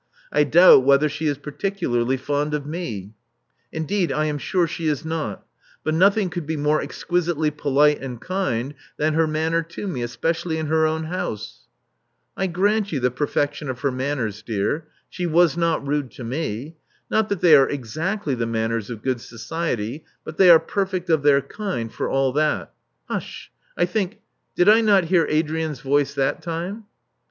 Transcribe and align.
'*I 0.31 0.45
doubt 0.45 0.83
whether 0.83 1.07
she 1.07 1.27
is 1.27 1.37
particularly 1.37 2.17
fond 2.17 2.55
of 2.55 2.65
me: 2.65 3.13
indeed, 3.71 4.11
I 4.11 4.25
am 4.25 4.39
sure 4.39 4.65
she 4.65 4.87
is 4.87 5.05
not; 5.05 5.45
but 5.83 5.93
nothing 5.93 6.31
could 6.31 6.47
be 6.47 6.57
more 6.57 6.81
exquisitely 6.81 7.51
polite 7.51 8.01
and 8.01 8.19
kind 8.19 8.73
than 8.97 9.13
her 9.13 9.27
manner 9.27 9.61
to 9.61 9.87
me, 9.87 10.01
especially 10.01 10.57
in 10.57 10.65
her 10.65 10.87
own 10.87 11.03
house. 11.03 11.67
I 12.35 12.47
grant 12.47 12.91
you 12.91 12.99
the 12.99 13.11
perfection 13.11 13.69
of 13.69 13.81
her 13.81 13.91
manners, 13.91 14.41
dear. 14.41 14.87
She 15.07 15.27
was 15.27 15.55
not 15.55 15.85
rude 15.85 16.09
to 16.13 16.23
me. 16.23 16.77
Not 17.11 17.29
that 17.29 17.41
they 17.41 17.55
are 17.55 17.69
exactly 17.69 18.33
the 18.33 18.47
manners 18.47 18.89
of 18.89 19.03
good 19.03 19.21
society; 19.21 20.03
but 20.23 20.37
they 20.37 20.49
are 20.49 20.57
perfect 20.59 21.11
of 21.11 21.21
their 21.21 21.41
kind, 21.43 21.93
for 21.93 22.09
all 22.09 22.33
that. 22.33 22.73
Hush! 23.05 23.51
I 23.77 23.85
think— 23.85 24.19
did 24.55 24.67
I 24.67 24.81
not 24.81 25.03
hear 25.03 25.27
Adrian's 25.29 25.81
voice 25.81 26.15
that 26.15 26.41
time?" 26.41 26.85